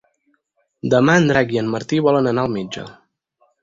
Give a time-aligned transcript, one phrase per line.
[0.93, 2.91] Demà en Drac i en Martí volen anar al metge.